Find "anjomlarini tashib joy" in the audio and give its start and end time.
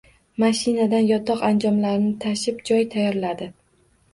1.49-2.83